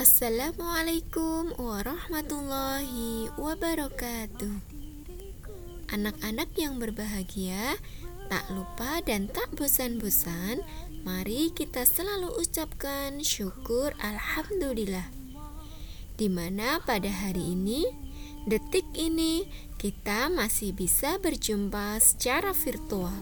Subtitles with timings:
[0.00, 4.56] Assalamualaikum warahmatullahi wabarakatuh.
[5.92, 7.76] Anak-anak yang berbahagia,
[8.32, 10.64] tak lupa dan tak bosan-bosan,
[11.04, 15.04] mari kita selalu ucapkan syukur alhamdulillah.
[16.16, 17.84] Di mana pada hari ini,
[18.48, 19.44] detik ini,
[19.76, 23.20] kita masih bisa berjumpa secara virtual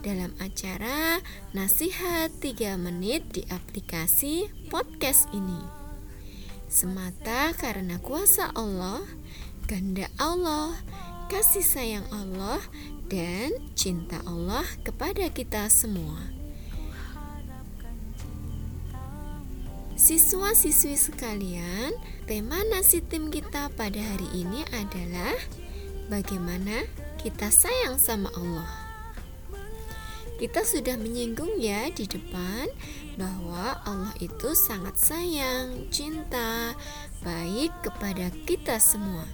[0.00, 1.20] dalam acara
[1.52, 5.85] Nasihat 3 Menit di aplikasi podcast ini
[6.66, 9.02] semata karena kuasa Allah,
[9.70, 10.74] kehendak Allah,
[11.30, 12.62] kasih sayang Allah,
[13.06, 16.18] dan cinta Allah kepada kita semua.
[19.96, 21.96] Siswa-siswi sekalian,
[22.28, 25.34] tema nasi tim kita pada hari ini adalah
[26.12, 26.84] bagaimana
[27.16, 28.85] kita sayang sama Allah.
[30.36, 32.68] Kita sudah menyinggung ya di depan
[33.16, 36.76] bahwa Allah itu sangat sayang, cinta,
[37.24, 39.24] baik kepada kita semua,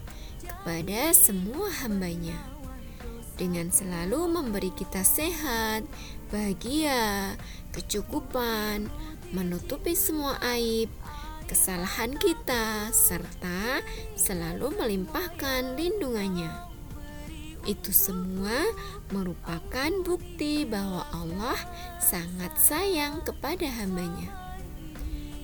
[0.47, 2.39] kepada semua hambanya.
[3.35, 5.83] Dengan selalu memberi kita sehat,
[6.31, 7.35] bahagia,
[7.75, 8.87] kecukupan,
[9.35, 10.87] menutupi semua aib,
[11.51, 13.83] kesalahan kita, serta
[14.15, 16.72] selalu melimpahkan lindungannya.
[17.63, 18.67] Itu semua
[19.15, 21.59] merupakan bukti bahwa Allah
[22.03, 24.43] sangat sayang kepada hambanya.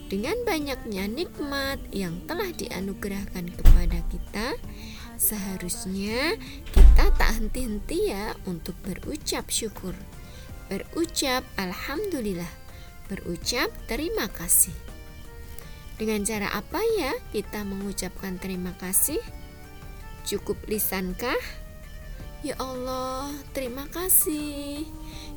[0.08, 4.56] Dengan banyaknya nikmat yang telah dianugerahkan kepada kita,
[5.20, 6.34] seharusnya
[6.72, 9.92] kita tak henti-henti ya untuk berucap syukur.
[10.72, 12.50] Berucap Alhamdulillah,
[13.12, 14.74] berucap terima kasih.
[16.00, 19.20] Dengan cara apa ya kita mengucapkan terima kasih?
[20.24, 21.67] Cukup lisankah?
[22.38, 24.86] Ya Allah, terima kasih.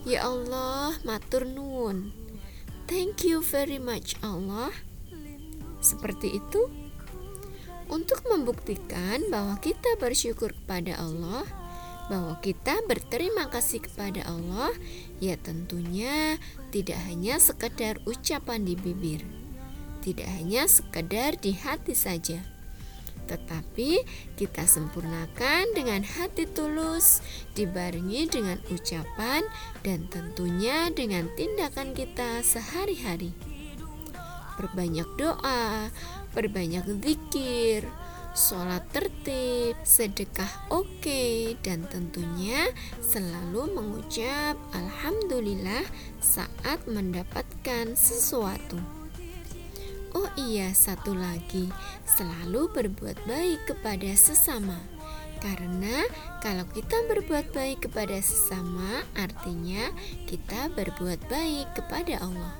[0.05, 2.13] Ya Allah, matur nuwun.
[2.85, 4.69] Thank you very much Allah.
[5.81, 6.69] Seperti itu.
[7.89, 11.41] Untuk membuktikan bahwa kita bersyukur kepada Allah,
[12.05, 14.69] bahwa kita berterima kasih kepada Allah,
[15.17, 16.37] ya tentunya
[16.69, 19.25] tidak hanya sekedar ucapan di bibir.
[20.05, 22.60] Tidak hanya sekedar di hati saja
[23.27, 24.01] tetapi
[24.37, 27.19] kita sempurnakan dengan hati tulus,
[27.57, 29.45] dibarengi dengan ucapan,
[29.85, 33.33] dan tentunya dengan tindakan kita sehari-hari.
[34.55, 35.89] Perbanyak doa,
[36.37, 37.87] perbanyak zikir,
[38.31, 42.71] sholat tertib, sedekah oke, okay, dan tentunya
[43.03, 45.83] selalu mengucap Alhamdulillah
[46.23, 49.00] saat mendapatkan sesuatu.
[50.11, 51.71] Oh iya, satu lagi,
[52.03, 54.75] selalu berbuat baik kepada sesama.
[55.39, 56.03] Karena
[56.43, 59.87] kalau kita berbuat baik kepada sesama, artinya
[60.27, 62.53] kita berbuat baik kepada Allah.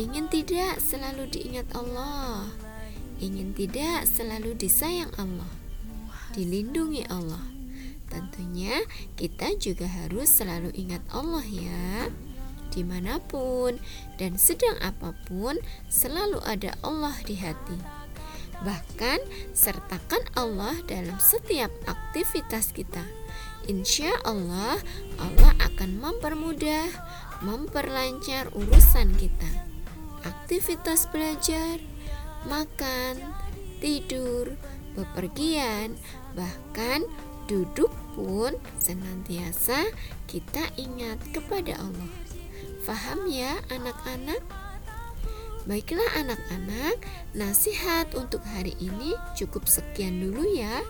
[0.00, 2.48] Ingin tidak selalu diingat Allah,
[3.20, 5.52] ingin tidak selalu disayang Allah,
[6.32, 7.44] dilindungi Allah.
[8.08, 8.88] Tentunya
[9.20, 12.08] kita juga harus selalu ingat Allah ya
[12.70, 13.78] di mana pun
[14.16, 15.58] dan sedang apa pun
[15.90, 17.78] selalu ada Allah di hati.
[18.60, 19.18] Bahkan
[19.56, 23.02] sertakan Allah dalam setiap aktivitas kita.
[23.68, 24.76] Insya Allah,
[25.20, 26.88] Allah akan mempermudah,
[27.40, 29.48] memperlancar urusan kita.
[30.24, 31.80] Aktivitas belajar,
[32.44, 33.16] makan,
[33.80, 34.60] tidur,
[34.92, 35.96] bepergian,
[36.36, 37.04] bahkan
[37.48, 39.88] duduk pun senantiasa
[40.28, 42.19] kita ingat kepada Allah.
[42.90, 44.42] Faham ya anak-anak?
[45.62, 46.98] Baiklah anak-anak,
[47.38, 50.82] nasihat untuk hari ini cukup sekian dulu ya.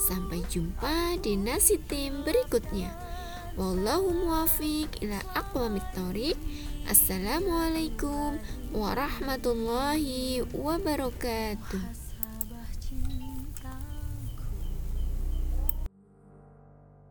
[0.00, 2.88] Sampai jumpa di nasi tim berikutnya.
[3.60, 6.40] Wallahu muwafiq ila aqwamit thoriq.
[6.88, 8.40] Assalamualaikum
[8.72, 12.01] warahmatullahi wabarakatuh.